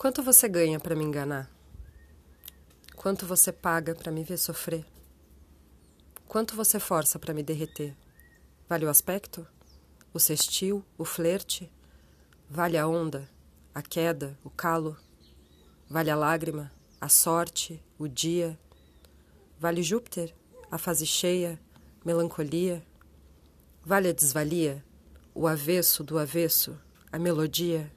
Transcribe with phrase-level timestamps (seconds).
[0.00, 1.50] Quanto você ganha para me enganar?
[2.96, 4.82] Quanto você paga para me ver sofrer?
[6.26, 7.94] Quanto você força para me derreter?
[8.66, 9.46] Vale o aspecto?
[10.14, 10.82] O cestil?
[10.96, 11.70] O flerte?
[12.48, 13.28] Vale a onda?
[13.74, 14.38] A queda?
[14.42, 14.96] O calo?
[15.86, 16.72] Vale a lágrima?
[16.98, 17.84] A sorte?
[17.98, 18.58] O dia?
[19.58, 20.34] Vale Júpiter?
[20.70, 21.60] A fase cheia?
[22.02, 22.82] Melancolia?
[23.84, 24.82] Vale a desvalia?
[25.34, 26.80] O avesso do avesso?
[27.12, 27.92] A melodia?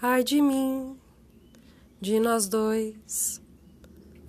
[0.00, 0.94] Ai de mim,
[1.98, 3.40] de nós dois,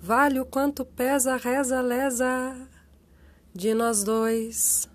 [0.00, 2.56] vale o quanto pesa, reza, lesa,
[3.54, 4.88] de nós dois.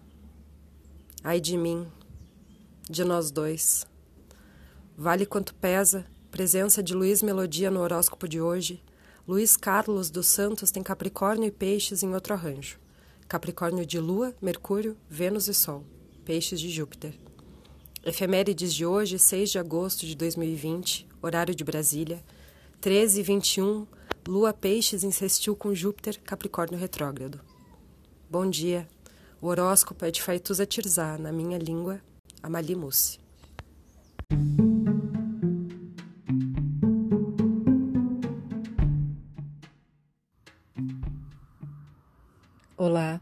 [1.24, 1.88] Ai de mim,
[2.90, 3.86] de nós dois,
[4.98, 8.84] vale quanto pesa, presença de Luiz Melodia no horóscopo de hoje.
[9.28, 12.80] Luiz Carlos dos Santos tem Capricórnio e Peixes em outro arranjo.
[13.28, 15.86] Capricórnio de Lua, Mercúrio, Vênus e Sol.
[16.26, 17.14] Peixes de Júpiter.
[18.06, 22.22] Efemérides de hoje, 6 de agosto de 2020, horário de Brasília,
[22.82, 23.88] 13 e 21,
[24.28, 27.40] Lua Peixes insistiu com Júpiter, Capricórnio retrógrado.
[28.30, 28.86] Bom dia.
[29.42, 32.02] O horóscopo é de Faituza Tirzá, na minha língua,
[32.42, 33.20] Amali Mussi.
[42.76, 43.22] Olá,